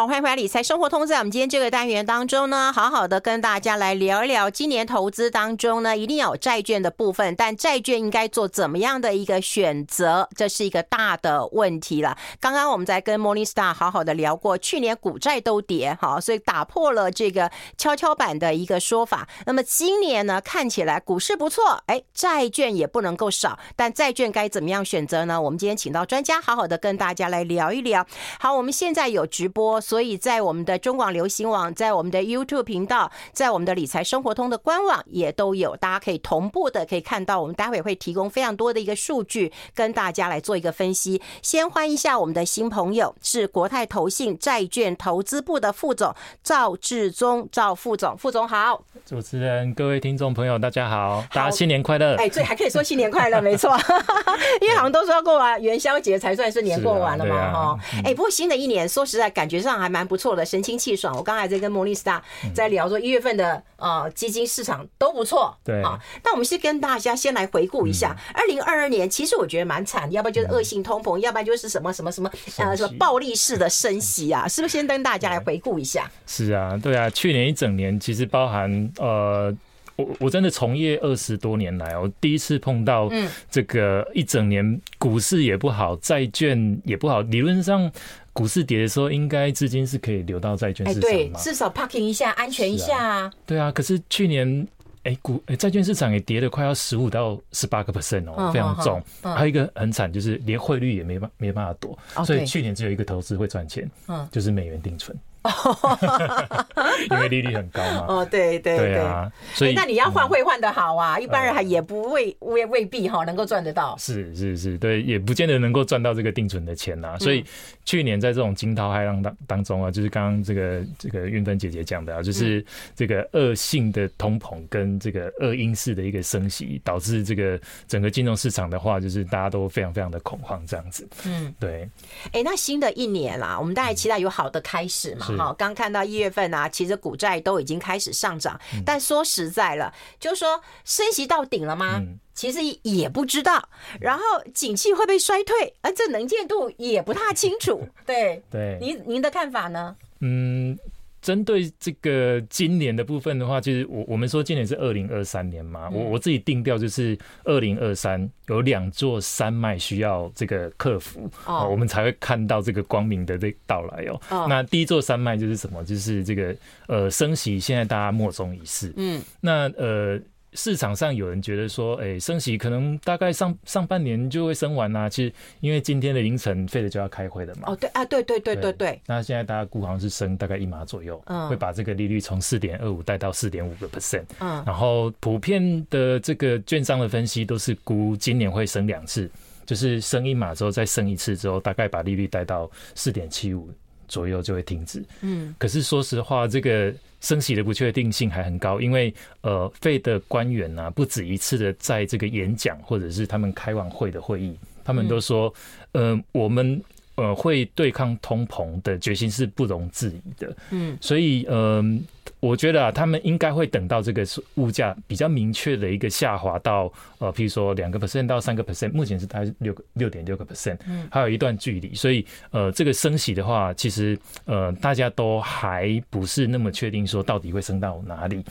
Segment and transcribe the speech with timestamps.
[0.00, 1.06] 好，欢迎回来理财生活通。
[1.06, 12.16] 在我们今天这个单元当中呢，好好的跟大家来聊一聊，今年投资当中呢，一定要有债券的部分，但债券应该做怎么样的一个选择，这是一个大的问题了。
[12.40, 19.28] 刚刚我们在跟 Morningstar 好好的聊过，去年股债都跌，好，所以打破了这个跷跷板的一个说法。
[19.44, 25.38] 那么今年呢，看起来股市不错，哎，债券也不能够少，但债券该怎么样选择呢？
[25.38, 28.06] 我们今天请到专家，好好的跟大家来聊一聊。
[28.38, 37.40] 好，我们现在有直播，所以在我们的中广流行网，在我们的 YouTube 频道，在我们的理财生活通的官网也都有，大家可以同步的可以看到。
[37.40, 41.20] 我们待会会提供非常多的一个数据，跟大家来做一个分析。
[41.42, 48.84] 先欢迎一下我们的新朋友，是国泰投信债券投资部的副总赵志忠赵副总，副总好。
[49.04, 52.14] 主持人、各位听众朋友，大家好，大家新年快乐！
[52.14, 53.76] 哎，对，还可以说新年快乐，没错，
[54.62, 57.78] 因为好像都说要过完元宵节才算是年过完了嘛，哈。
[58.04, 61.16] 哎，不过新的一年，说实在，感觉上还蛮不错的，神清气爽。
[61.16, 62.20] 我刚才在跟 Morningstar
[62.54, 65.56] 在聊说，一月份的呃基金市场都不错。
[65.64, 74.72] 对啊，那我们先跟大家先来回顾一下，二零二二年其实我觉得蛮惨，要不然就是恶性通膨，要不然就是什么什么什么呃什么暴力式的升息啊，是不是？
[74.72, 76.10] 先跟大家来回顾一下。
[76.26, 79.54] 是啊，对啊，去年一整年其实包含呃。
[79.96, 83.10] 我我真的从业二十多年来，我第一次碰到
[83.50, 87.20] 这个一整年股市也不好，债券也不好。
[87.20, 87.92] 理论上，
[88.40, 93.30] 股市跌的时候，应该资金是可以流到债券市场至少 parking 一下，安全一下啊。
[93.44, 94.66] 对啊，可是去年，
[95.02, 99.02] 哎，股哎债券市场也跌了快要十五到十八个 percent 哦，非常重。
[99.20, 103.86] 还有一个很惨，就是连汇率也没办没办法躲，所以去年只有一个投资会赚钱，
[104.32, 105.14] 就是美元定存。
[107.10, 108.04] 因为利率很高嘛。
[108.08, 113.96] 哦，对对对，对啊，所以那你要换会换的好啊，一般人还也不未未未必哈能够赚得到。
[113.98, 117.16] 是是是，对，也不见得能够赚到这个定存的钱呐。
[117.18, 117.44] 所以
[117.84, 131.08] 去年在这种惊涛骇浪当当中啊，就是刚刚这个这个运芬姐姐讲的啊，就是这个恶性的通膨跟这个恶因式的一个升息，导致这个整个金融市场的话，就是大家都非常非常的恐慌这样子。
[131.24, 131.88] 嗯，对。
[132.32, 135.26] 哎，那新的一年啦，我们大家期待有好的开始嘛。
[135.36, 142.02] 好，刚看到一月份啊，其实股债都已经开始上涨，但说实在了，就是说升息到顶了吗？
[142.34, 143.68] 其实也不知道。
[144.00, 144.22] 然后
[144.54, 145.74] 景气会不会衰退？
[145.82, 147.86] 而，这能见度也不太清楚。
[148.06, 149.96] 对对，您您的看法呢？
[150.20, 150.78] 嗯。
[151.20, 164.46] 针对这个今年的部分的话，就是我我们说今年是二零二三年嘛，我我自己定调就是二零二三有两座山脉需要这个克服，哦，我们才会看到这个光明的这到来哦。
[164.48, 165.84] 那第一座山脉就是什么？
[165.84, 168.92] 就是这个呃升息，现在大家莫衷一是。
[168.96, 170.20] 嗯，那呃。
[170.54, 175.08] 市场上有人觉得说，哎、欸，升息可能大概上上半年就会升完呐、啊。
[175.08, 177.62] 其实因为今天的凌晨费的就要开会了嘛。
[177.66, 179.00] 哦，对啊，对对对对对。
[179.06, 184.24] 那现在大家估好像是升大概一码左右，嗯，会把这个利率从四点二五带到四点五个 percent。
[184.40, 189.30] 嗯，然后普遍的这个券商的分析都是估今年会升两次，
[189.64, 193.70] 就是升一码之后再升一次之后，大概把利率带到四点七五
[194.08, 195.04] 左右就会停止。
[195.20, 196.92] 嗯，可是说实话，这个。
[197.20, 205.52] 升息的不确定性还很高，因为呃，Fed 的官员呢、啊、不止一次的在这个演讲或者是他们开完会的会议，他们都说，
[205.92, 206.82] 嗯、呃，我们
[207.20, 210.56] 呃会对抗通膨的决心是不容置疑的。
[210.70, 212.00] 嗯，所以嗯。
[212.00, 220.78] 呃我觉得啊，他们应该会等到这个物价比较明确的一个下滑到呃，譬如说两个 percent 到三个 percent，目前是大概六个六点六个 percent，
[221.10, 221.94] 还有一段距离。
[221.94, 228.42] 所以呃，这个升息的话，其实呃，大家都还不是那么确定说到底会升到哪里。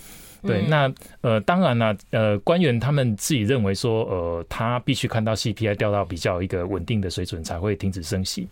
[0.41, 0.91] 对，那
[1.21, 8.47] 呃，当然了，呃，官员他们自己认为说，呃，他必须看到 CPI 掉到比较一个稳定的水准才会停止升息。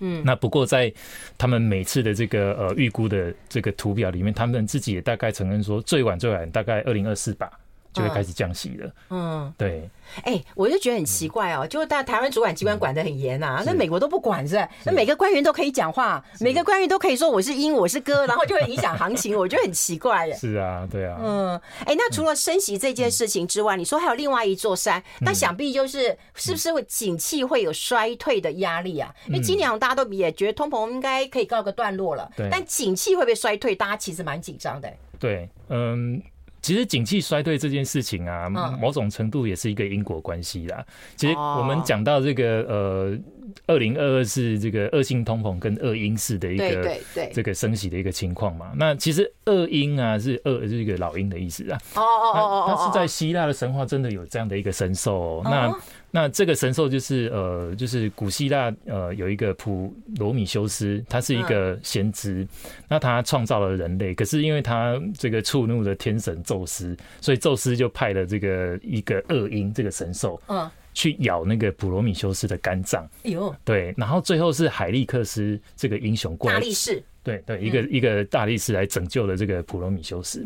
[0.00, 0.92] 嗯，那不过在
[1.36, 7.50] 他们每次的这个呃预估的这个图表里面，他们自己也大概承认说，最晚最晚大概二零二四吧。
[7.90, 8.92] 就会开始降息了。
[9.08, 9.88] 嗯，对。
[10.24, 14.66] 哎、欸，我就觉得很奇怪哦，就大台湾主管机关管得很严呐，那美国都不管是？
[14.84, 20.34] 那每个官员都可以讲话，每个官员都可以说我是鹰，我是鸽，然后就会影响行情，我觉得很奇怪耶。
[20.38, 21.18] 是啊，对啊。
[21.22, 29.14] 嗯，哎、欸，那除了升息这件事情之外，你说还有另外一座山，那想必就是是不是会景气会有衰退的压力啊？
[29.26, 34.92] 因为今年大家都也觉得通膨应该可以告个段落了，但景气会不会衰退，大家其实蛮紧张的。
[35.18, 36.22] 对，嗯。
[36.60, 38.48] 其实景气衰退这件事情啊，
[38.80, 40.84] 某种程度也是一个因果关系啦。
[41.16, 43.18] 其实我们讲到这个呃
[43.66, 46.96] 二零二二是这个恶性通膨跟恶因式的一个
[47.32, 48.72] 这个升息的一个情况嘛。
[48.76, 51.78] 那其实恶因啊是恶是一个老鹰的意思啊。
[51.94, 55.42] 哦哦哦哦，它是在希腊的神话真的有这样的一个神兽哦。
[55.44, 55.72] 那
[56.10, 62.48] 那这个神兽就是呃，就是古希腊呃有一个普罗米修斯，他是一个先知，嗯、
[62.88, 73.06] 那他创造了人类，可是因为他这个触怒了天神宙斯，所以宙斯就派了这个一个恶鹰这个神兽，嗯，去咬那个普罗米修斯的肝脏。
[73.24, 80.42] 哎呦，对，然后最后是海利克斯这个英雄过来，大力士，对对，一个、嗯、一个大力士来拯救了这个普罗米修斯。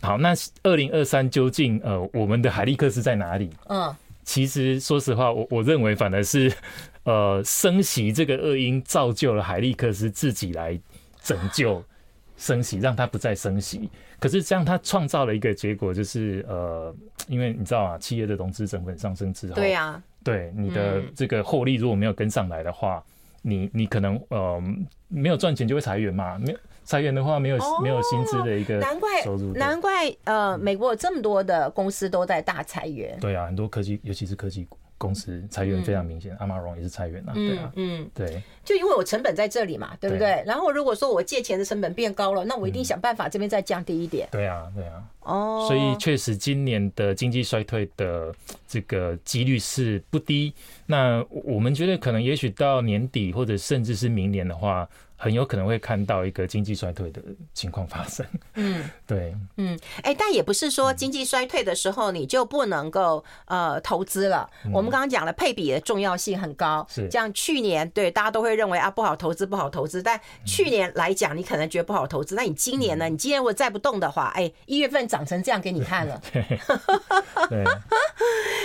[0.00, 3.50] 好，那二零二三究竟呃我们的海利克斯在哪里？
[3.68, 3.94] 嗯。
[4.24, 6.52] 其实，说实话，我我认为反而是，
[7.04, 10.78] 呃，升息这个恶因造就了海利克斯自己来
[11.22, 11.84] 拯救
[12.36, 13.88] 升息，让它不再升息。
[14.18, 16.94] 可是这样，它创造了一个结果，就是呃，
[17.28, 23.04] 因为你知道啊，企业的融资成本上升之后，对呀，对你的这个获利如果没有跟上来的话，
[23.42, 24.62] 你你可能呃
[25.08, 26.58] 没有赚钱就会裁员嘛，没有。
[26.84, 28.80] 裁员的话，没有没有薪资的一个
[29.24, 33.18] 收入，难怪难怪呃，美国有这么多的公司都在大裁员。
[33.20, 34.66] 对啊，很多科技，尤其是科技
[34.98, 40.42] 公司裁员非常明显，阿玛荣也是裁员啊，对啊，嗯，对，就因为我成本在这里嘛，对不对？
[40.46, 44.28] 然后如果说我借钱的成本变高了，那我一定想办法这边再降低一点。
[44.30, 48.34] 对啊，对啊，哦，所以确实今年的经济衰退的
[48.68, 50.52] 这个几率是不低。
[50.86, 54.88] 那我们觉得可能也许到年底或者甚至是明年的话。
[55.16, 57.22] 很有可能会看到一个经济衰退的
[57.54, 58.26] 情况发生。
[58.54, 64.50] 嗯， 对，嗯，哎、欸，但也不是说经济衰退的时候你就不能够呃投资了。
[64.66, 73.08] 嗯、我们刚刚讲了配比的重要性很高，是像去年对大家都会认为啊不好投资不好投资，但去年来讲你可能觉得不好投资，那你今年呢？
[73.08, 76.20] 你今年如果再不动的话，哎、欸，一月份涨成这样给你看了。
[76.32, 76.42] 对。
[76.42, 76.58] 哎、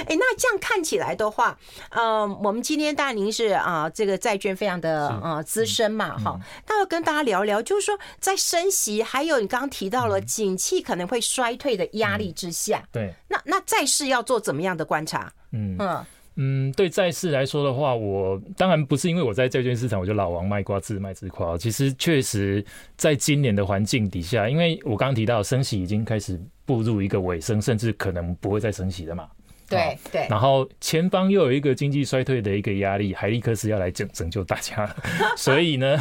[0.09, 1.55] 欸，那这样看起来的话，
[1.91, 6.39] 嗯、呃，我们今天当然您是啊、呃，这个债券非常的啊资深嘛，哈。
[6.67, 15.31] 那要跟大家聊聊，就是说在升息，还有你刚刚提到了景气可能会衰退的压力之下，嗯、对，那那债市要做怎么样的观察？
[15.51, 16.03] 嗯嗯
[16.41, 21.57] 嗯，对债市来说的话，我当然不是因为我在债券市场我就老王卖瓜自卖自夸。
[21.57, 22.63] 其实确实
[22.95, 29.27] 在今年的环境底下，因为我刚刚提到升息已经开始步入一个尾声，甚至可能不会再升息了嘛。
[29.67, 34.89] 对对，然后前方又有一个经济衰退的一个压力，海利克斯要来拯拯救大家，
[35.37, 35.99] 所以呢，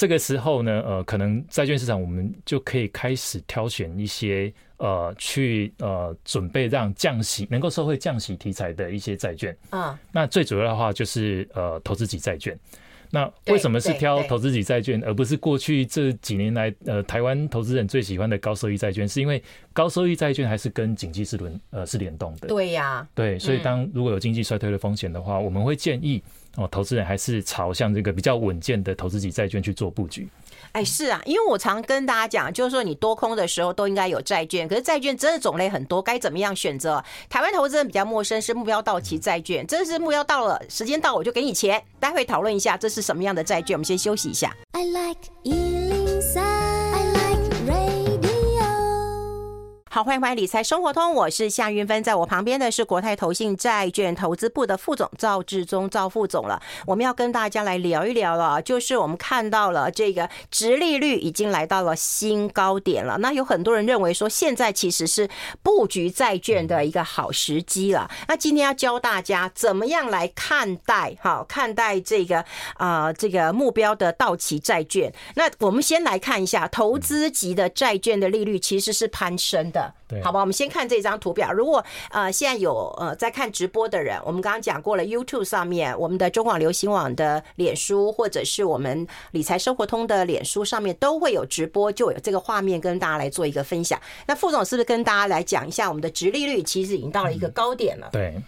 [0.00, 10.00] 这个时候呢，呃，可能债券市场我们就可以开始挑选一些呃，去呃准备让降息能够受惠降息题材的一些债券啊。
[10.10, 12.58] 那最主要的话就是呃，投资级债券。
[13.10, 19.06] 那为什么是挑投资级债券，而不是过去这几年来呃台湾投资人最喜欢的高收益债券？
[19.06, 19.42] 是因为
[19.74, 22.48] 高收益债券还是跟经济是轮呃是联动的。
[22.48, 26.22] 对呀，对，所以当如果有经济衰退的风险的话，我们会建议
[26.56, 30.28] 哦投资人还是朝向这个比较稳健的投资级债券去做布局。
[30.72, 37.02] 哎，是啊，因为我常跟大家讲，就是说你多空的时候都应该有债券，可是债券真的种类很多，该怎么样选择？
[37.28, 41.82] 台湾投资人比较陌生，是目标到期债券，真的是目标到了，时间到我就给你钱。
[41.98, 44.54] 待会讨论一下这是什么样的债券，我们先休息一下。
[44.72, 45.20] I like
[49.92, 56.62] 好，欢迎欢迎理财生活通，我是夏云芬，在我旁边的是国泰投信债券投资部的副总赵志忠赵副总了。
[56.86, 63.18] 我们要跟大家来聊一聊了，就是我们看到了这个殖利率已经来到了新高点了。
[63.18, 65.28] 那有很多人认为说，现在其实是
[65.60, 68.08] 布局债券的一个好时机了。
[68.28, 72.44] 那今天要教大家怎么样来看待，好，看待这个
[72.74, 75.12] 啊、这个目标的到期债券。
[75.34, 79.79] 那我们先来看一下投资级的债券的利率其实是攀升的。
[80.08, 81.52] 对，好吧，我们先看这张图表。
[81.52, 94.00] 如果呃现在有呃在看直播的人，我们刚刚讲过了，YouTube 上面，我们的中广流行网的脸书，或者是我们理财生活通的脸书上面都会有直播，就有这个画面跟大家来做一个分享。
[94.26, 98.08] 那副总是不是跟大家来讲一下，我们的直利率其实已经到了一个高点了？
[98.08, 98.42] 嗯、对，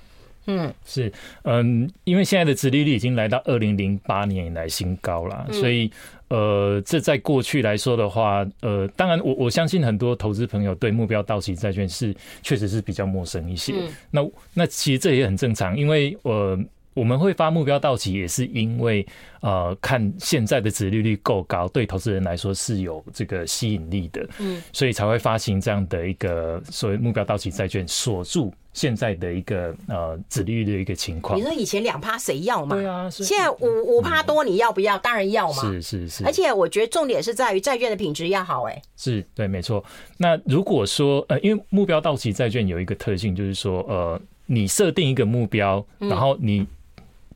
[0.47, 1.13] 嗯，是，
[1.45, 5.91] 嗯，因为现在的殖利率已经来到二零零八年以来新高了，所以。
[6.33, 13.75] 呃，这在过去来说的话，呃，当然我我相信很多投资朋友对目标到期债券是确实是比较陌生一些。
[13.77, 16.59] 嗯、那那其实这也很正常，因为呃
[16.95, 19.07] 我们会发目标到期，也是因为
[19.41, 24.29] 呃看现在的殖利率够高，对投资人来说是有这个吸引力的。
[24.39, 28.53] 嗯，所以才会发行这样的一个所谓目标到期债券，锁住。
[28.75, 31.39] 现在的一个呃，殖利率的一个情况。
[31.39, 32.75] 你说以前两趴谁要嘛？
[32.75, 34.97] 对啊，现在五五趴多，你要不要？
[34.97, 35.61] 当然要嘛。
[35.61, 36.25] 是是是。
[36.25, 38.83] 而且我觉得重点是在于债券的品质要好，哎。
[38.97, 39.85] 是对，没错。
[40.17, 46.67] 那如果说呃，因为目标到期债券有一个特性，就是说呃，你设定一个目标，然后你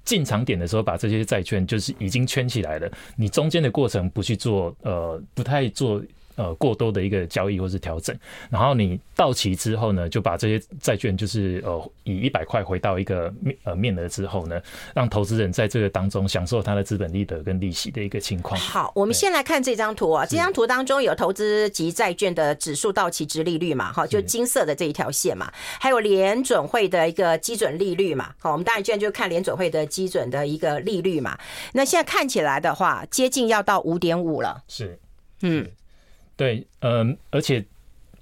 [0.07, 6.03] 进场点的时候把这些债券就是已经圈起来了，你中间的过程不去做呃，不太做。
[6.37, 8.15] 呃，过多的一个交易或是调整，
[8.51, 14.61] 然后你到期之后呢，就把这些债券就是呃以一百块回到一个面呃面额之后呢，
[14.95, 18.61] 让投资人在这个当中享受他的资本利得跟利息的一个情况。
[18.61, 25.51] 好，我们先来看这张图啊，这张图当中有投资级债券的指数到期值利率嘛，哈，就金色的这一条线嘛，
[25.81, 31.39] 还有联准会的一个基准利率嘛，好，我们当然现在就看联准会的基准的一个利率嘛，
[31.73, 34.99] 那现在看起来的话，接近要到五点五了，是，
[35.41, 35.67] 嗯。
[36.37, 37.65] 对，嗯，而且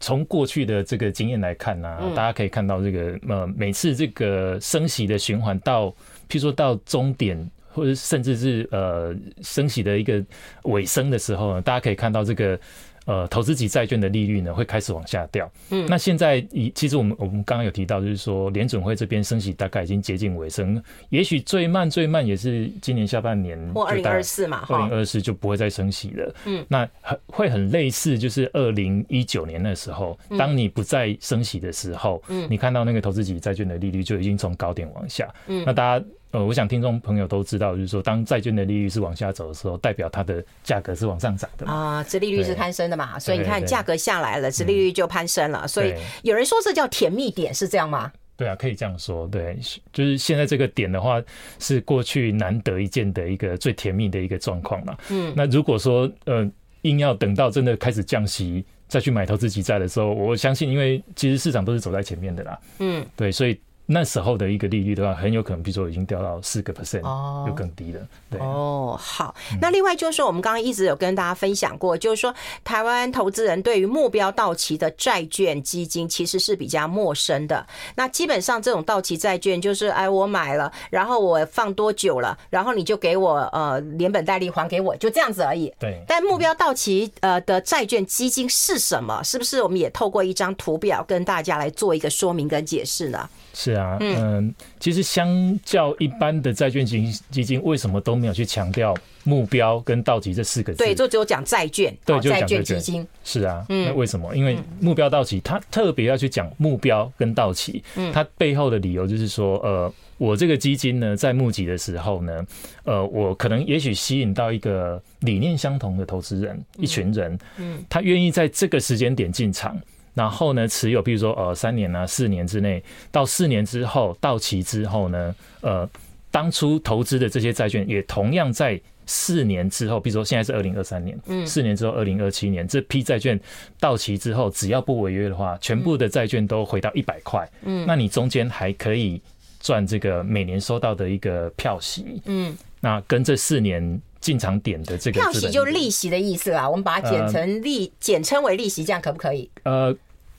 [0.00, 5.88] 从过去的这个经验来看呢、啊，大家可以看到这个呃，每次这个升息的循环到，
[6.28, 10.24] 譬如说到终点，或者甚至是呃升息的一个
[10.64, 12.58] 尾声的时候呢，大家可以看到这个。
[13.04, 15.50] 呃，投资级债券的利率呢会开始往下掉。
[15.70, 26.34] 嗯，那现在以其实我们我们刚刚有提到，就是说联准会这边升息大概已经接近尾声，也许最慢最慢也是今年下半年或二零二四嘛，二零二四就不会再升息了。
[26.46, 35.32] 嗯，那很会很类似，就是二零一九年的时候，当你不再升息的时候，嗯，你看到那个投资级债券的利率就已经从高点往下。
[35.46, 36.04] 嗯，那大家。
[36.34, 45.68] 呃，我想听众朋友都知道，就是说，当债券的利率是往下走的时候，代表它的价格是往上涨的啊，殖利率是攀升的嘛，所以你看价格下来了，殖利率就攀升了。
[45.68, 48.10] 所以有人说这叫甜蜜点，是这样吗？
[48.36, 49.28] 对啊，可以这样说。
[49.28, 49.56] 对，
[49.92, 51.22] 就是现在这个点的话，
[51.60, 54.98] 是过去难得一见的一个最甜蜜的一个状况了。
[55.10, 56.44] 嗯，那如果说呃，
[56.82, 62.58] 硬要等到真的开始降息再去买投资级债的时候，我相信，因为其实市场都是走在前面的啦。
[62.80, 63.56] 嗯，对，所以。
[63.86, 68.00] 那时候的一个利率的话，很有可能，比如说已经掉到四个 percent，哦，又更低了。
[68.30, 69.34] 对哦，好。
[69.60, 77.66] 那另外就是说，我们刚刚一直有跟大家分享过，就是说，台湾投资人对于目标到期的债券基金其实是比较陌生的。
[77.96, 85.70] 那基本上这种到期债券就是，哎，我买了，然后我放多久了，然后你就给我呃连本带利还给我，就这样子而已。
[85.78, 86.02] 对。
[86.08, 89.22] 但目标到期呃的债券基金是什么？
[89.22, 93.28] 是不是我们也透过一张图表跟大家来做一个说明跟解释呢？
[93.54, 98.92] 是啊，嗯，其实相较一般的债券型基金，为什么都没有去强调
[99.22, 100.78] 目标跟到期这四个字？
[100.78, 103.06] 对，就只有讲债券，对，就债券基金。
[103.22, 104.34] 是啊，那为什么？
[104.34, 112.44] 因为目标到期，他特别要去讲目标跟到期，嗯他背后的理由就是说，呃，我这个基金呢，在募集的时候呢，
[112.82, 119.80] 呃，我可能也许吸引到一个理念相同的投资人，一群人，嗯，他愿意在这个时间点进场。
[120.14, 125.88] 然后呢，持有，比如说呃三年啊四年之内，到四年之后到期之后呢，呃，
[126.30, 133.38] 当初投资的这些债券也同样在四年之后，比如说现在是二零二三年，嗯，四年之后二零二七年这批债券
[133.80, 139.20] 到期之后，只要不违约的话，全部的债券都回到一百块，嗯，那你中间还可以
[139.60, 144.00] 赚这个每年收到的一个票息，嗯，那跟这四年。
[144.24, 149.50] 进场点的这个票息就利息的意思啦，我们把它简成利，简称为利息，这样可不可以？
[149.64, 149.94] 呃，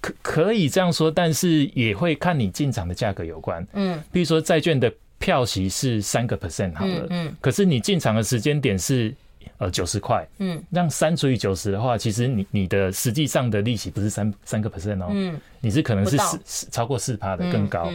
[0.06, 3.66] 可可以这样说，但是也会看你进场的价格有关。
[3.74, 9.12] 嗯，比如说债券的票息是三个 percent 好了，嗯，可是你进场的时间点是
[9.58, 17.92] 呃九十块，嗯，让三除以九十的话，其实你你的实际上的利息不是三三个 percent 哦，嗯，你是可能是四超过四趴的更高，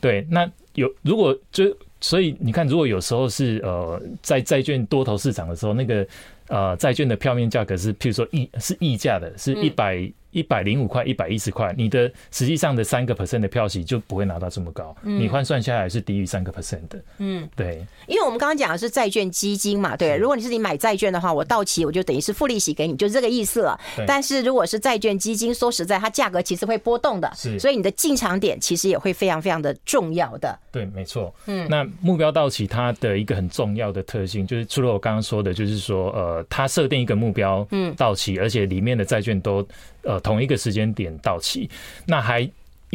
[0.00, 1.76] 对，那有如果就。
[2.00, 6.06] 所以你看，如果有时候是呃，在债券多头市场的时候，那个
[6.46, 10.08] 呃债券的票面价格是，譬如说溢是溢价的，是一百。
[10.30, 17.02] 一百零五块，一百一十块，你的实际上的三个 percent 的票息就不会拿到这么高，嗯、你换算下来是低于三个 percent 的。
[17.18, 23.78] 嗯，对，因为我们刚刚讲的是债券基金嘛，对，如果你是你买债券的话，我到期我就等于是付利息给你，就是这个意思了。
[24.06, 30.58] 但是如果是债券基金，说实在，它价格其实会波动的，是，所以你的进场点其实也会非常非常的重要的。
[30.70, 31.34] 对，没错。
[31.46, 39.66] 嗯，那目标到期它的一个很重要的特性，就是除了我刚刚说的，就是说呃，它设定一个目标，嗯，到期，而且里面的债券都。
[40.08, 41.68] 呃，同一个时间点到期，
[42.06, 42.50] 那还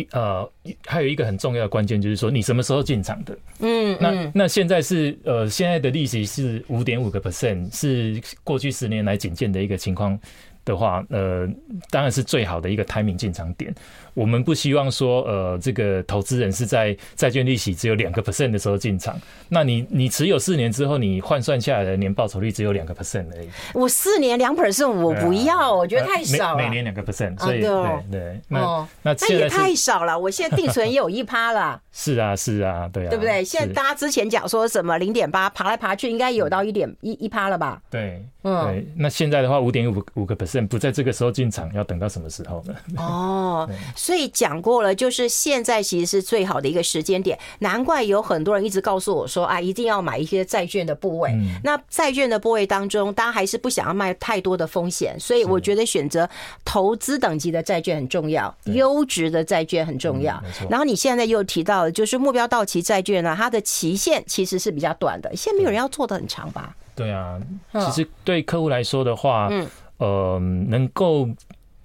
[0.10, 0.50] 呃
[0.84, 3.38] 还有一个很重要的关键，就是说你什么时候进场的？
[3.60, 10.20] 嗯，那那现在是呃现在的利息是五点五个 percent，是过去十年来仅见的一个情况
[10.66, 11.48] 的话，呃，
[11.92, 13.72] 当然是最好的一个 timing 进场点。
[14.14, 19.20] 我们不希望说，呃，这个投资人是在债券利息只有两个 percent 的时候进场。
[19.50, 23.50] 那你你持有四年之后，你换算下来的年报酬率只有两个 percent 而已。
[23.74, 26.58] 我四年两 percent 我不要，我觉得太少了。
[26.58, 27.70] 每年两个 percent，所以对
[28.12, 28.42] 对。
[28.48, 30.18] 那那那也太少了。
[30.18, 31.82] 我现在定存也有一趴了。
[31.92, 33.44] 是啊是啊，对啊，对不对？
[33.44, 37.82] 现在大家之前讲说什么零点八爬来爬去，应该有到一点一一趴了吧？
[37.90, 38.86] 对，嗯。
[38.96, 40.44] 那现在的话五点五五个 percent。
[40.44, 42.76] percent，不在这个时候进场，要等到什么时候呢？
[42.98, 43.70] 哦，
[44.04, 47.40] 所以讲过了，就是现在其实是最好的一个时间点。
[47.60, 51.32] 难怪有很多人一直告诉我说啊，一定要买一些债券的部位。
[51.32, 56.30] 嗯、那债券的部位当中，大家还是不想要卖太多的风险，所以我觉得选择
[56.66, 60.36] 投资等级的债券很重要，优质的债券很重要。
[60.44, 66.76] 嗯、然后你现在又提到了，就是目标到期债券呢，它的期限其实是比较短的，现在没有人要做的很长吧？
[66.94, 67.40] 对啊，
[67.72, 69.66] 其实对客户来说的话，嗯，
[69.98, 71.26] 呃，能够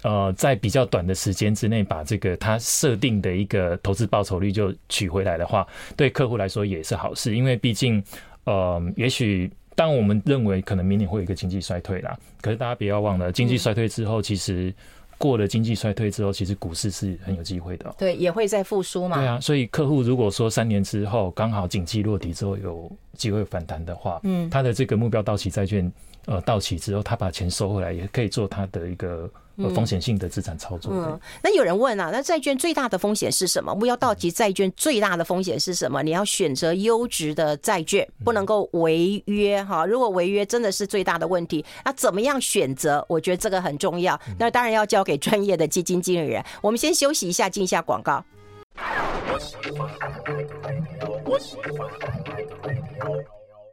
[0.02, 8.02] 呃在比较短的时间之内把这个他设定的一个投资报酬率就取回来的话，对客户来说也是好事，因为毕竟
[8.44, 14.74] 呃，也许当我们认为可能明年会有一个经济衰退啦，可是大家不要忘了，经济衰退之后其实。
[15.20, 17.92] 过了经济衰退之后，其实股市是很有机会的。
[17.98, 19.16] 对，也会再复苏嘛。
[19.16, 25.92] 对啊，所以客户如果说三年之后刚好景气落底之后有机会反弹的话，嗯，他的这个目标到期债券
[26.26, 29.28] 呃到期之后，他把钱收回来，也可以做他的一个。
[29.74, 30.92] 风险性的资产操作。
[30.92, 33.74] 嗯，那有人问啊，那债券最大的风险是什么？
[33.74, 36.02] 目标到期债券最大的风险是什么？
[36.02, 39.84] 你要选择优质的债券，不能够违约哈。
[39.84, 43.04] 如果违约真的是最大的问题，那怎么样选择？
[43.08, 44.18] 我觉得这个很重要。
[44.38, 46.44] 那当然要交给专业的基金经理人。
[46.60, 48.24] 我们先休息一下，进一下广告。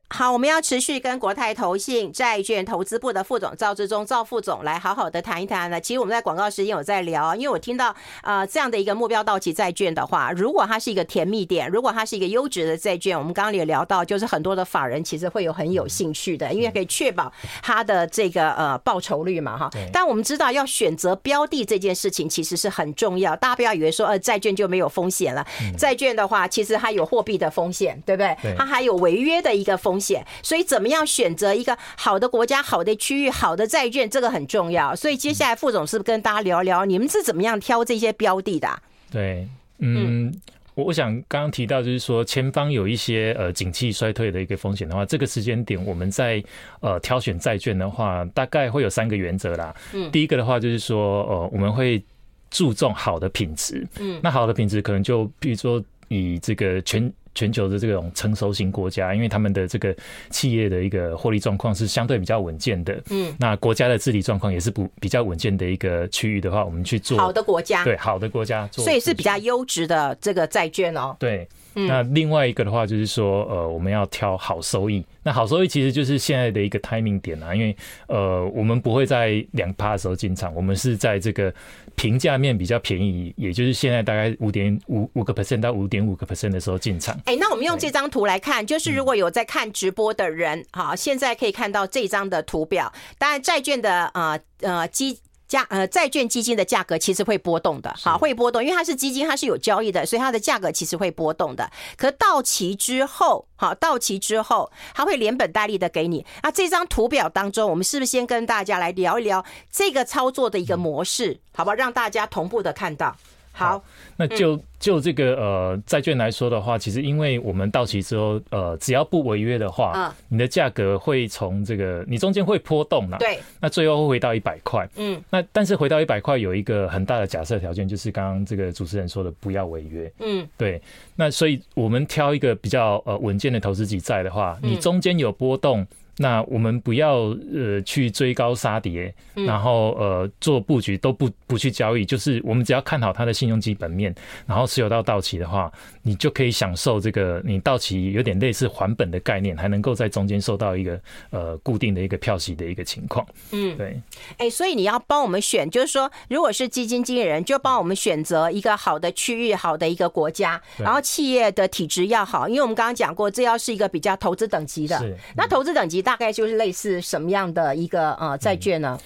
[0.07, 5.81] 好，我们要持续跟国泰投信债券投资部的副总赵志忠赵副总来好好的谈一谈呢。
[5.81, 17.33] 其实我们在广告时间有在聊，因为我听到呃这样的一个目标到期债券的话，如果它是一个甜蜜点，如果它是一个优质的债券，我们刚刚也聊到，就是很多的法人其实会有很有兴趣的，因为可以确保
[17.63, 19.71] 它的这个呃报酬率嘛哈。
[19.91, 25.45] 但我们知道要选择标的这件事情其实是很重要，大家不要以为说呃债券就没有风险了，
[25.77, 28.55] 债券的话其实它有货币的风险，对不对？
[28.55, 30.25] 它还有违约的一个风险。
[30.41, 34.95] 所以怎么样选择一个好的国家、好的区域、好的债券，这个很重要。
[34.95, 38.81] 所以接下来副总是不是跟大家聊聊，你们是怎么样挑这些标的的啊？
[39.11, 39.47] 对，
[39.79, 40.33] 嗯，
[40.73, 46.43] 我我想刚刚提到就是说，前方有一些呃景气衰退的一个风险的话，这个时间点我们在
[46.81, 49.75] 呃挑选债券的话，大概会有三个原则啦。
[49.93, 52.03] 嗯，第一个的话就是说，呃，我们会
[52.49, 53.87] 注重好的品质。
[53.99, 57.11] 嗯，那好的品质可能就比如说以这个全。
[57.35, 59.95] 全球的这种成熟型国家，因为他们的这个
[60.31, 71.15] 企业的一个获利状况是相对比较稳健的，嗯，那国家的治理状况也是不比较稳健的一个区域的话，我们去做好的国家，对好的国家做，所以是比较优质的这个债券哦。
[71.19, 75.05] 对，那另外一个的话就是说，呃，我们要挑好收益。
[75.23, 77.75] 那好收益其实就是现在的一个 timing 点啊，因为
[78.07, 81.53] 呃，我们不会在两趴的时候进场，我们是在这个。
[81.97, 87.17] 评价面比较便宜，也就是现在大概五点五五个 percent 到五点五个 percent 的时候进场。
[87.23, 92.91] 哎，那我们用这张图来看，就是如果有在看直播的人，好，现在可以看到这张的图表。
[93.17, 95.19] 当然，债券的呃呃基。
[95.47, 101.69] 价呃，债券基金的价格其实会波动的，好，会波动，因为它是基金，它是有交易的，所以它的价格其实会波动的。
[101.95, 106.25] 可到期之后，好，到期之后，它会连本带利的给你。
[106.41, 111.75] 那这张图表当中，我们是不是先跟大家来聊一聊这个操作的一个模式，好不好？
[111.75, 113.15] 让大家同步的看到。
[113.57, 113.81] 好，
[114.17, 130.81] 那就就这个呃债券来说的话，其实因为我们到期之后，呃，只要不违约的话，嗯，你的价格会从这个你中间会波动啦，对，那最后会回到一百块，嗯，那但是回到一百块有一个很大的假设条件，就是刚刚这个主持人说的不要违约，嗯，对，
[131.15, 135.87] 那所以我们挑一个比较呃稳健的投资级债的话，你中间有波动。
[136.17, 145.69] 那我们不要呃去追高杀跌，然后呃做布局都不不去交易，就是我们只要看好它的信用基本面，然后持有到到期的话，
[146.03, 150.97] 你就可以享受这个你到期有点类似还本的概念，还能够在中间收到一个
[151.31, 153.27] 呃固定的一个票息的一个情况。
[153.51, 153.99] 嗯，对。
[154.37, 164.97] 哎，所以你要帮我们选，就是说，如果是基金经理人，就帮我们选择一个好的区域、好的一个国家，然后企业的体质要好，因为我们刚刚讲过，这要是一个比较投资等级的。
[164.99, 165.13] 是。
[165.35, 166.04] 那投资等级。
[166.05, 168.97] 大概就是类似什么样的一个呃债券呢？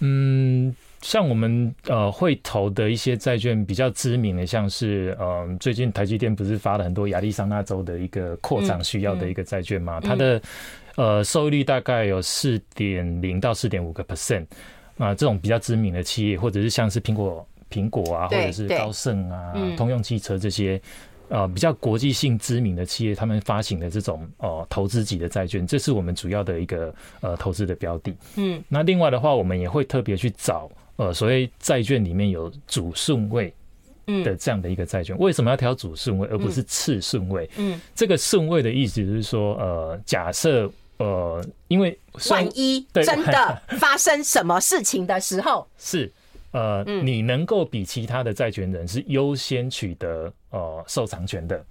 [0.00, 10.00] 嗯，像我们呃会投的一些债券比较知名的，像是呃最近台积电不是发了很多亚利桑那州的一个扩张需要的一个债券吗？
[10.00, 10.42] 它的
[10.96, 14.44] 呃收益率大概有四点零到四点五个 percent
[14.98, 20.80] 啊，这种比较知名的企业，或者是像是苹果苹果啊，或者是高盛啊、通用汽车这些。
[21.28, 28.14] 呃，比较国际性知名的企业，他们发行的这种呃投资级的债券，这是我们主要的一个呃投资的标的。
[28.36, 33.52] 嗯，那另外的话，我们也会特别去找呃所谓债券里面有主顺位
[34.24, 35.16] 的这样的一个债券。
[35.18, 37.48] 为什么要挑主顺位而不是次顺位？
[37.56, 41.96] 嗯，这个顺位的意思就是说，呃，假设呃，因为
[42.30, 46.10] 万一真的发生什么事情的时候， 是
[46.50, 51.62] 呃，嗯、你能够比其他的债权人是优先取得呃受偿权的。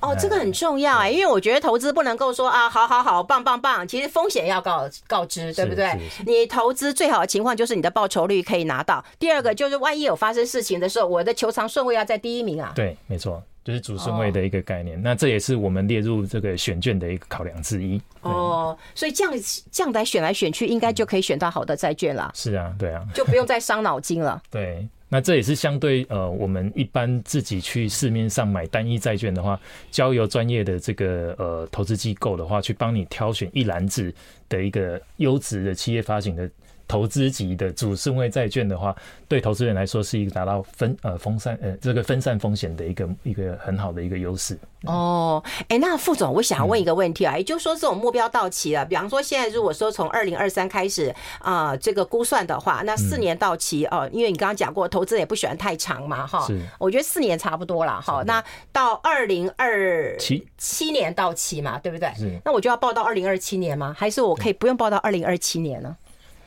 [0.00, 3.86] 哦，这个很重要哎，因为我觉得投资不能够说啊，好好好，棒棒棒。
[3.86, 5.98] 其实风险要告告知，对不对？
[6.26, 9.04] 你投资最好的情况就是你的报酬率可以拿到。
[9.18, 12.72] 第二个就是万一有发生事情的时候，我的求偿顺位要在第一名啊。
[12.74, 13.42] 对，没错。
[13.68, 18.00] 就是主顺位的一个概念，那这也是我们列入这个选券的一个考量之一。
[18.22, 19.34] 哦，所以这样
[19.70, 22.32] 这样来选来选去，应该就可以选到好的债券了。
[22.34, 24.42] 是啊，对啊，就不用再伤脑筋了。
[24.50, 34.10] 对，那这也是相对呃，我们一般自己去市面上买单一债券的话，交由专业的这个呃投资机构的话，去帮你挑选一篮子
[34.48, 36.50] 的一个优质的企业发行的。
[36.88, 38.96] 投资级的主顺位债券的话，
[39.28, 44.58] 对投资人来说是一个达到分呃分散呃这个分散风险的一个一个很好的一个优势。
[44.84, 62.08] 哦，哎、欸，那副总，我想要问一个问题啊，嗯、也就是说，这种目标到期了，比方说现在如果说从二零二三开始啊、呃，这个估算的话，那四年到期哦、嗯呃，因为你刚刚讲过，投资人也不喜欢太长嘛，哈，是，我觉得四年差不多了，哈，那到二零二七七年到期嘛，对不对？
[62.16, 63.94] 是，那我就要报到二零二七年吗？
[63.98, 65.96] 还是我可以不用报到二零二七年呢？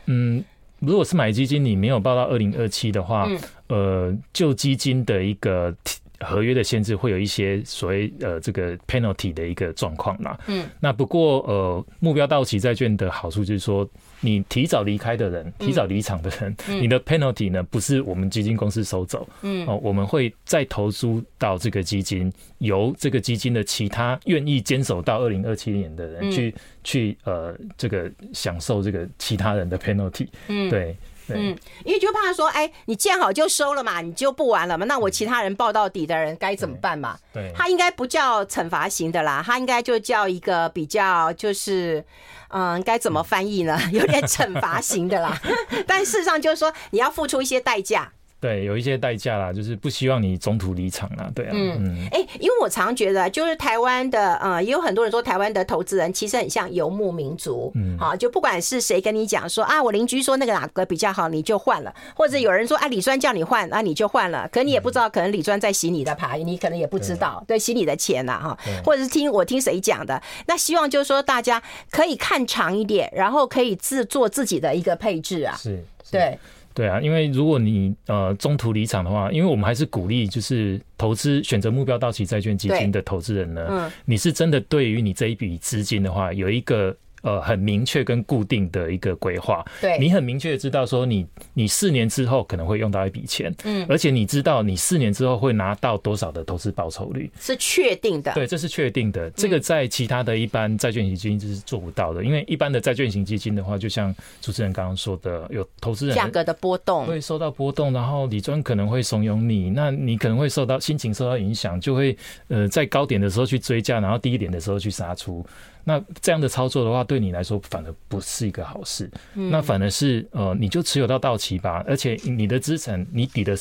[0.06, 0.44] 嗯，
[0.80, 3.28] 如果是买基金，你没有报到二零二七的话，
[3.68, 5.74] 呃，旧基金的一个
[6.22, 10.40] 合约的限制，会有一些所谓呃这个 penalty 的一个状况啦。
[10.48, 13.88] 嗯，那不过呃，目标到期债券的好处就是说。
[14.24, 21.08] 你提早离开的人，提早离场的人，嗯、你的 penalty 呢，不是我们基金公司收走，嗯，哦，我们会再投资
[21.40, 26.54] 到这个基金，由这个基金的其他愿意坚守到二零二七年的人去、嗯、
[26.84, 30.96] 去呃这个享受这个其他人的 penalty，嗯，对。
[31.36, 34.86] 嗯，因为就怕说，哎，你见好就收了嘛，你就不玩了嘛？
[34.86, 37.18] 那我其他人抱到底的人该怎么办嘛？
[37.34, 42.04] 对，他应该不叫惩罚型的啦，他应该就叫一个比较，就是，
[42.50, 43.80] 嗯，该怎么翻译呢？
[43.92, 45.40] 有点惩罚型的啦，
[45.88, 48.12] 但事实上就是说，你要付出一些代价。
[48.42, 51.52] 对，有一些代价啦，就是不希望你中途离场啦，对啊。
[51.54, 57.72] 嗯，哎、欸，因为我常觉得，就是台湾的，呃，也有很多人说，台湾的投资人其实很像游牧民族。
[57.76, 64.50] 嗯，好，就不管是谁跟你讲说啊，我邻居说那个哪个比较好，你就换了；或者有人说啊，李专叫你换，啊，你就换了。
[64.52, 68.58] 可你也不知道，可能李专在洗你的牌，你可能也不知道，对，洗你的钱呐，哈。
[68.84, 75.56] 或者是听我听谁讲的，那希望就是说大家可以看长一点，然后可以自做自己的一个配置啊。
[75.56, 76.40] 是，是对。
[76.74, 86.96] 对啊，因为如果你呃中途离场的话，因为我们还是鼓励就是投资选择目标到期债券基金的投资人呢，嗯，你是真的对于你这一笔资金的话有一个。
[87.22, 99.30] 呃，很明确跟固定的一个规划，对，你很明确的知道说你你四年之后可能会用到一笔钱，嗯，而且你知道你四年之后会拿到多少的投资报酬率，是确定的，对，这是确定的。
[99.32, 115.46] 这个在其他的一般债券型基金是做不到的，因为一般的债券型基金的话，就像主持人刚刚说的，有投资人价格的波动会受到波动，然后理专可能会怂恿你，那你可能会受到心情受到影响，就会呃在高点的时候去追价，然后低一点的时候去杀出。
[115.84, 119.10] 那这样的操作的话，对你来说反而不是一个好事。
[119.34, 121.84] 那反而是呃，你就持有到到期吧。
[121.88, 123.58] 而且你的资产，你底的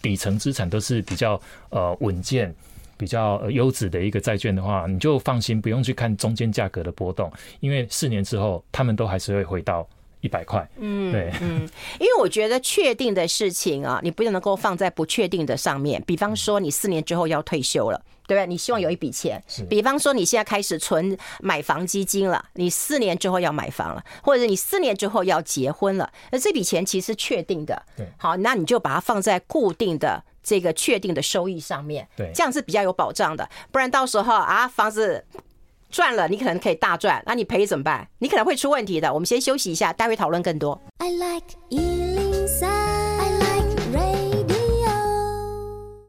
[0.00, 2.54] 底层资产都是比较呃稳健、
[2.96, 9.86] 比较优质的一个债券的话，你就放心，不用去看中间价格的波动，因为四年之后，他们都还是会回到
[10.26, 10.68] 一百块。
[10.78, 11.66] 嗯，对，嗯，
[11.98, 16.02] 因为我觉得确定的事情啊，你不能够放在不确定的上面。
[16.06, 18.02] 比方说，你四年之后要退休了。
[18.28, 18.46] 对不对？
[18.48, 27.80] 你希望有一笔钱，比方说你现在开始存买房基金了，你四年之后要买房了，或者你四年之后要结婚了，那这笔钱其实确定的。
[27.96, 33.48] 对，好，那你就把它放在固定的这个确定的收益上面，对，这样是比较有保障的。
[33.70, 35.24] 不然到时候啊，房子
[35.90, 38.08] 赚了，你可能可以大赚，那你赔怎么办？
[38.18, 39.12] 你可能会出问题的。
[39.12, 40.80] 我们先休息一下，待会讨论更多。
[40.98, 42.25] I like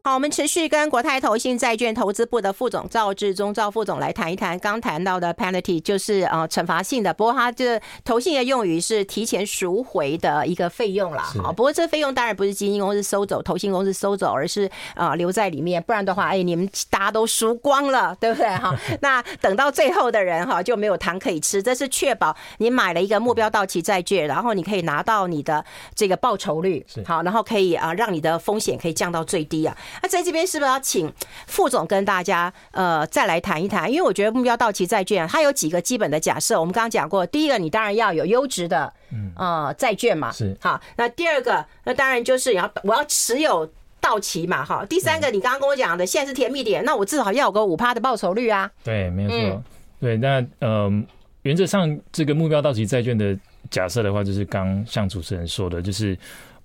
[0.08, 7.12] 好，我们持续跟国泰投信债券投资部的副总赵志忠赵副总来谈一谈刚谈到的 penalty，就是呃惩罚性的。
[7.12, 11.24] 不过他这投信的用语是提前赎回的一个费用啦。
[11.42, 15.82] 好，不过这费用当然不是基金公司收走，投信公司收走，而是呃留在里面。
[15.82, 18.74] 不然的话，哎，你们大家都输光了，对不对哈？
[19.02, 21.62] 那等到最后的人哈就没有糖可以吃。
[21.62, 25.62] 这是确保你买了一个目标到期债券，然后你可以拿到你的
[25.94, 29.76] 这个报酬率，好，然后可以啊让你的风险可以降到最低啊。
[30.02, 31.12] 那在这边是不是要请
[31.46, 33.90] 副总跟大家呃再来谈一谈？
[33.90, 40.80] 因为我觉得目标到期债券它有几个基本的假设，我们刚刚讲过，第一个你当然要有优质的嗯呃债券嘛，是好。
[40.96, 44.84] 那第二个那当然就是你要我要持有到期嘛，哈。
[44.84, 48.70] 第三个你刚刚跟我讲的现在是甜蜜点，那我至少要有个五趴的报酬率啊。
[48.84, 49.62] 对，没有错。
[50.00, 51.06] 对，那嗯。
[51.42, 53.34] 原则上这个目标到期债券的
[53.70, 56.18] 假设的话，就是刚像主持人说的，就是。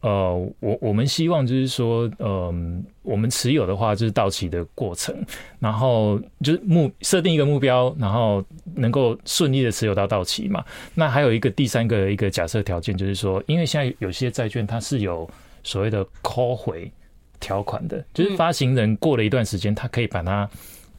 [0.03, 2.53] 呃，我我们希望就是说，呃，
[3.03, 5.15] 我们持有的话就是到期的过程，
[5.59, 8.43] 然后就是目设定一个目标，然后
[8.75, 10.61] 能够顺利的持有到到期嘛。
[10.93, 15.25] 那还有一个第三个一个假设条件，就是说，因为现在有些债券它是有
[15.63, 16.91] 所谓的 call 回
[17.39, 20.49] 条款的，就是发行人过了一段时间，他可以把它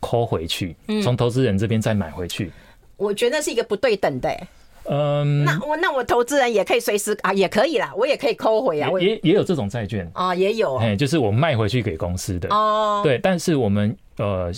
[0.00, 2.50] call 回去，从投资人这边再买回去。
[2.96, 4.48] 我觉得是一个不对等的、欸。
[4.86, 10.10] 嗯，那我那我投资人也可以随时啊，也可以啦，我也可以扣回啊，也也，也有这种债券。
[10.12, 14.52] 啊，也有，哎，就是我卖回去给公司的哦，对，但是我们呃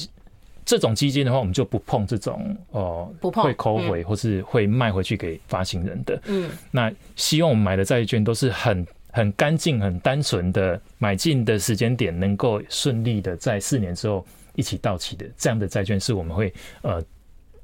[0.64, 17.00] 这种基金的话，我们就不碰这种哦，不碰会扣回或是会卖回去给发行人的，嗯，那希望我们买的债券都是很很干净、很单纯的买进的时间点，能够顺利的在四年之后一起到期的这样的债券，是我们会呃。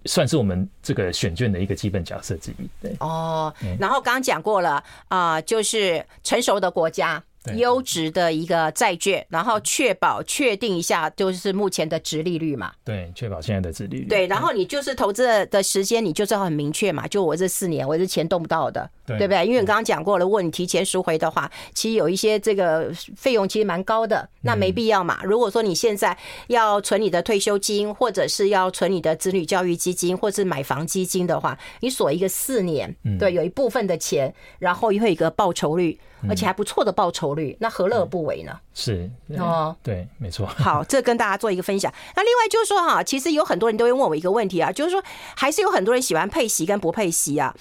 [0.05, 2.97] 算是我们这个选卷的一个基本假设之一，对。
[3.01, 7.23] 哦，然后刚刚讲过了啊，就是成熟的国家。
[7.57, 12.73] 优质的一个债券，然后确保确定一下，就是目前的值利率嘛。
[12.85, 14.07] 对，确保现在的值利率。
[14.07, 17.07] 对，然后你就是投资的时间，你就是要很明确嘛。
[17.09, 19.45] 就我这四年，我这钱动不到的，对，对不对？
[19.45, 25.21] 因为你刚刚讲过了，如果你提前赎回的话，其实有一些这个费用其实蛮高的，那没必要嘛。
[25.25, 35.99] 如果说你现在要存你的退休金，或者是要存你的子女教育基金，或者是买房基金的话，你锁一个四年，对，有一部分的钱，然后又会有一个报酬率。
[36.29, 38.53] 而且还不错的报酬率，那何乐而不为呢？
[38.75, 40.47] 是哦，对，没错。
[40.57, 41.93] 好，这跟大家做一个分享。
[42.17, 45.03] 那另外就是说哈，其实有很多人都会问我一个问题啊，就是说
[45.37, 47.55] 还是有很多人喜欢配息跟不配息啊。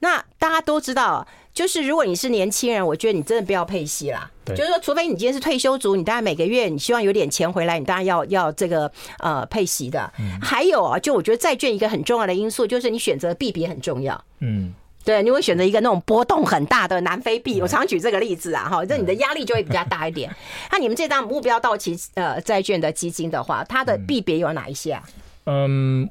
[0.00, 4.30] 那大家都知道，就是如果你是年轻人，我觉得你真的不要配息啦。
[4.46, 10.12] 就是说，除非你今天是退休族，你当然每个月你希望有点钱回来，你当然要 要这个呃配息的。
[10.42, 14.22] 还有啊，就我觉得债券一个很重要的因素就是你选择币别很重要。
[14.40, 14.74] 嗯。
[15.02, 20.30] 对，你会选择一个那种波动很大的南非币，我常举这个例子啊，哈，这你的压力就会比较大一点。
[20.70, 25.02] 那你们这张目标到期呃债券的基金的话，它的币别有哪一些啊？
[25.46, 26.06] 嗯，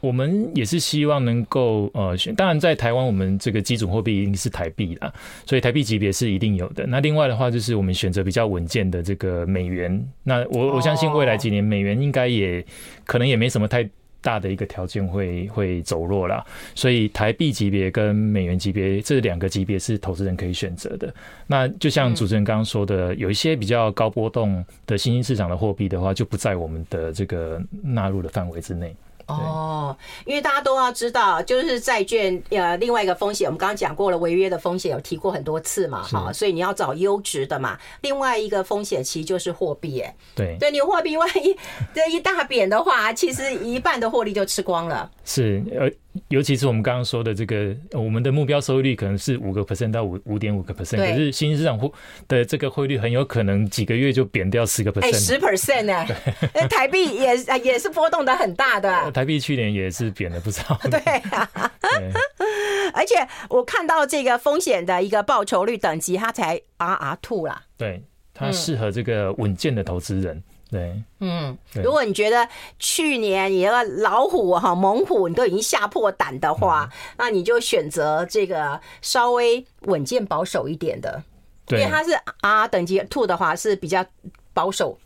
[0.00, 5.12] 我们也是希望能够呃选，当然在台湾我们这个基准货币一定是台币啦，
[5.44, 6.86] 所以台币级别是一定有的。
[6.86, 10.02] 那另外的话就是我们选择比较稳健的这个美元。
[10.22, 12.64] 那我我相信未来几年美元应该也
[13.04, 13.86] 可能也没什么太。
[14.20, 21.12] 大的一个条件会会走弱了，所以台币级别跟美元级别这两个级别是投资人可以选择的。
[21.46, 28.94] 那就像主持人刚刚说的，有一些比较高波动的新兴市场的货币的话，就不在我们的这个纳入的范围之内。
[29.30, 37.78] 哦，因为大家都要知道，就是债券呃，另外一个风险，我们刚刚讲过了，违约的风险有提过很多次嘛，哈，所以你要找优质的嘛。
[38.02, 41.56] 另外一个风险其实就是货币，哎，对，对，你货币万一
[41.94, 45.10] 这一大贬的话，其实一半的获利就吃光了。
[45.24, 45.90] 是，呃。
[46.28, 51.90] 尤其是我们刚刚说的这个，我们的目标收益率可能是五个 percent 到五五点五个 percent，可是新兴市场汇
[52.26, 56.06] 的这个汇率很有可能几个月就贬掉十个 percent，十 percent 呢？
[56.68, 59.10] 台币也也是波动的很大的。
[59.12, 60.78] 台币去年也是贬了不少。
[60.90, 60.98] 对
[61.30, 61.48] 啊，
[62.92, 63.14] 而且
[63.48, 67.62] 我看到这个风险的一个报酬率等级，它才 RR two 啦。
[67.76, 68.02] 对，
[68.34, 70.42] 它适合这个稳健的投资人。
[70.70, 81.22] 对，嗯，如果你觉得去年你那个老虎哈猛虎你都已经吓破胆的话，嗯、那你就选择这个稍微稳健保守一点的，
[81.66, 84.06] 对，因为它是 R 等级 two 的话是比较
[84.52, 84.96] 保守。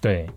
[0.00, 0.28] 对，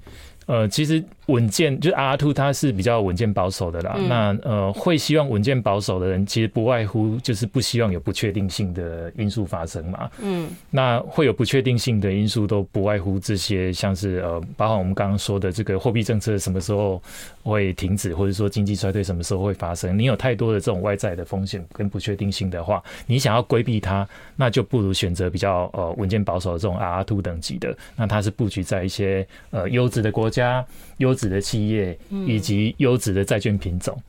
[0.45, 1.03] 呃，其实。
[1.29, 3.95] 稳健就是 R two，它是比较稳健保守的啦。
[3.97, 10.09] 嗯、那呃，会希望稳健保守的人，其实不外乎就是不希望有不确定性的因素发生嘛。
[10.21, 17.01] 嗯，那会有不确定性的因素，都不外乎这些，像是呃，包括我们刚刚说的这个货币政策什么时候
[17.43, 19.97] 会停止，或者说经济衰退什么时候会发生。
[19.97, 27.75] 你有太多的这种外在的风险跟不确定性的话，你想要规避它，那就不如选择比较呃稳健保守的这种 R two 等级的。
[27.95, 30.65] 那它是布局在一些呃优质的国家。
[30.97, 34.01] 优质的企业以及优质的债券品种。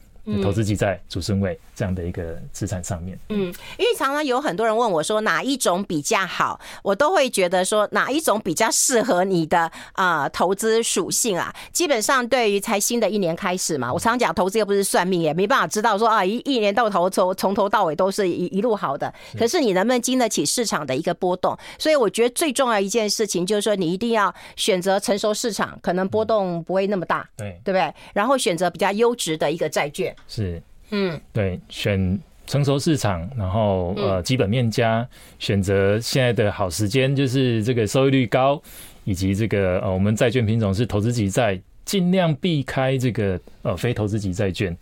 [0.42, 3.46] 投资级债主升位这样的一个资产上面，嗯，
[3.78, 11.50] 因为常常有很多人问我说哪一种比较好，我都会觉得说哪一种比较适合你的啊投资属性啊。
[11.72, 19.10] 基本上对于才新的一年开始嘛，我常讲投资又不是算命，也没办法知道说啊一一年到头从从头到尾都是一一路好的。
[19.38, 21.56] 可是你能不能经得起市场的一个波动？
[21.78, 27.94] 所以我觉得最重要一件事情就是说你一定要选择成熟市场，可能波动不会那么大，对对不对？
[28.12, 30.14] 然后选择比较优质的一个债券。
[30.28, 35.06] 是，嗯，对，选成熟市场，然后呃，基本面加，
[35.38, 38.60] 选择现在的好时间，就是这个收益率高，
[39.04, 44.76] 以及这个呃，我们债券品种是投资级债，尽量避开这个呃非投资级债券。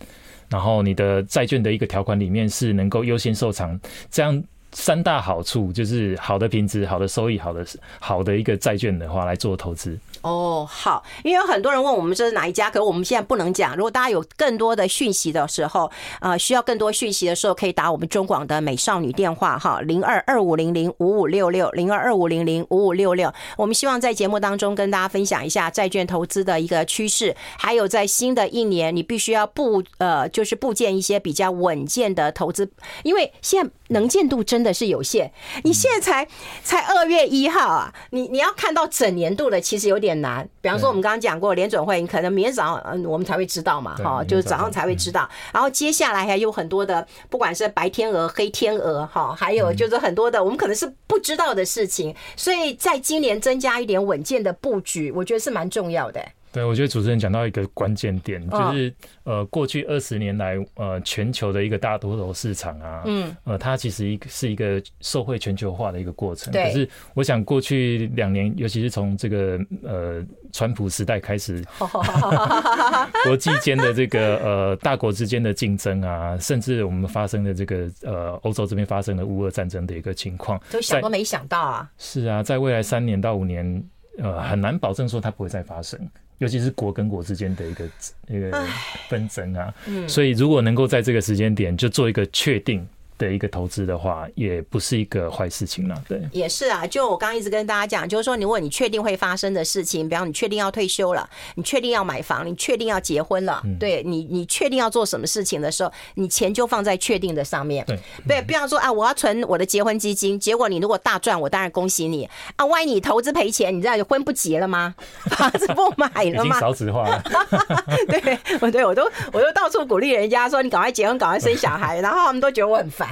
[0.49, 4.43] 然后你的债券的一个条款里面是能够优先受偿，这样。
[4.71, 7.65] 三大好处就是好的品质、好的收益、好的
[7.99, 9.97] 好的一个债券的话来做投资。
[10.21, 13.75] 哦，好，因为有很多人问我们这是哪一家，可是我们现在不能讲。
[13.75, 23.33] 如果大家有更多的讯息的时候，呃，需要更多讯息的时候，可以打我们中广的美少女电话哈，零二二五零零五五六六，零二二五零零五五六六。
[23.55, 32.69] 我们希望在节目当中跟大家分享一下债券投资的一个趋势，还有在新的一年，你必须要布呃，就是布建一些比较稳健的投资，
[33.03, 35.31] 因为现在能见度真的是有限。
[35.63, 36.27] 你现在才
[36.61, 40.09] 才二月一号啊，你你要看到整年度的，其实有点。
[40.09, 45.29] 点难，比方说我们刚刚讲过联准会，你可能明天早上嗯我们才会知道嘛，哈，就是早上才会知道。
[45.53, 56.19] 然后接下来还有很多的，不管是白天鹅、黑天鹅，哈，还有就是很多的我们可能是不知道的事情，所以在今年增加一点稳健的布局，我觉得是蛮重要的。
[56.51, 66.51] 对，我觉得主持人讲到一个关键点，就是呃，过去二十年来，呃，全球的一个大多头市场啊，嗯，呃，它其实一个是一个社会全球化的一个过程。
[66.51, 71.63] 可是，我想过去两年，尤其是从这个呃，川普时代开始，
[73.25, 81.87] 国际间的这个呃，大国之间的竞争啊，甚至我们发生的这个呃，欧洲这边发生的乌俄战争的一个情况，都想都没想到啊。
[81.99, 83.83] 是啊，在未来三年到五年，
[84.17, 85.99] 呃，很难保证说它不会再发生。
[86.39, 87.85] 尤其是国跟国之间的一个
[88.27, 88.65] 一个
[89.07, 89.73] 纷争啊，
[90.07, 92.85] 所以如果能够在这个时间点就做一个确定。
[93.19, 96.03] 的一个投资的话，也不是一个坏事情了。
[96.07, 96.87] 对，也是啊。
[96.87, 107.85] 就我刚刚一直跟大家讲，就是说，如果你确定会发生的事情，比方你确定要退休了，你确定要买房，你确定要结婚了，嗯、对你，你确定要做什么事情的时候，你钱就放在确定的上面。
[107.85, 112.65] 对，对，比方说啊，我要存我的结婚基金，结果你如果大赚，我当然恭喜你啊。
[112.65, 114.95] 万一你投资赔钱，你知道就婚不结了吗？
[115.29, 116.57] 房子不买了吗？
[116.59, 117.23] 少子化了。
[118.07, 119.03] 对，我对我都
[119.33, 123.08] 我都到处鼓励人家说，你赶快结婚，赶快生小孩，然后他们都觉得我很烦。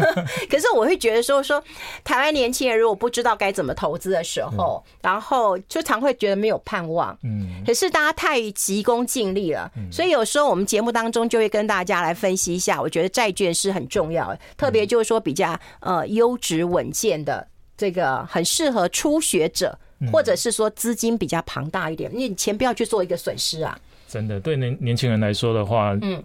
[0.50, 1.62] 可是我会觉得说说
[2.04, 7.16] 台湾年轻人如果不知道该怎么投资的时候，然后就常会觉得没有盼望。
[7.22, 12.80] 嗯，可是大家太急功近利了，所以有时候我们节目当中就会跟大家来分析一下。
[12.80, 19.78] 我觉得债券是很重要的，特别就是说比较呃优质稳健的这个很适合初学者，
[20.12, 23.78] 或者是说资金比较庞大一点，你钱不要去做一个损失啊。
[24.10, 26.20] 真的，对年年轻人来说的话，嗯，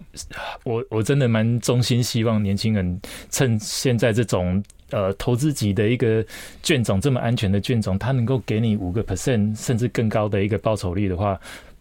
[0.64, 6.24] 我我真的蛮衷心希望年轻人趁现在这种呃投资级的一个
[6.64, 11.38] 卷种这么安全的卷种，它能够给你五个 percent 甚至更高的一个报酬率的话。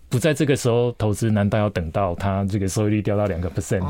[0.09, 3.83] 不在这个时候投资，难道要等到它这个收益率掉到两个 percent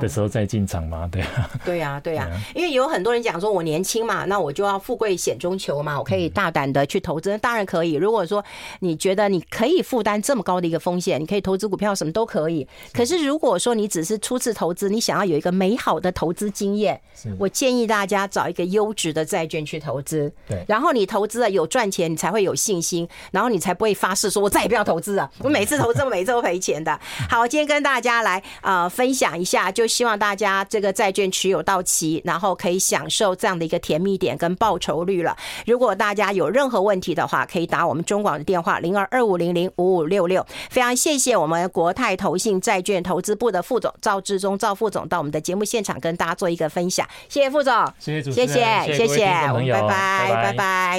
[0.00, 1.08] 的时候再进场吗？
[1.12, 7.94] 对啊，对啊， 对啊，因为有很多人讲说，我年轻嘛，那我就要富贵险中求嘛，我可以大胆的去投资，当然可以。
[7.94, 8.42] 如果说
[8.80, 12.66] 你觉得你可以负担这么高的一个风险，你可以投资股票，什么都可以。
[12.92, 17.00] 可是如果说你只是初次投资，你想要有一个美好的投资经验，
[17.38, 20.32] 我建议大家找一个优质的债券去投资。
[20.48, 25.30] 对，然后你投资了有赚钱，你才会有信心，然后你才不会发誓说我再也不要投资了。
[25.40, 27.00] 我每次投资，每次都赔钱的。
[27.30, 35.34] 好，今天跟大家来呃分享一下，就希望大家这个债券持有到期，然后可以享受这样的一个甜蜜点跟报酬率了。
[35.64, 40.46] 如果大家有任何问题的话，可以打我们中广的电话零二二五零零五五六六。
[40.68, 47.08] 非常谢谢我们国泰投信债券投资部的副总赵志忠赵副总到我们的节目现场跟大家做一个分享。
[47.30, 49.24] 谢谢副总，谢谢主持人，谢谢谢谢，
[49.72, 50.42] 拜拜。
[50.42, 50.92] 拜拜。